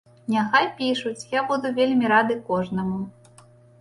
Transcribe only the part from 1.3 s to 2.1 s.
я буду вельмі